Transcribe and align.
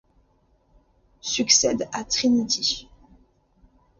Succède 1.21 1.87
à 1.93 2.03
Trinity. 2.05 2.89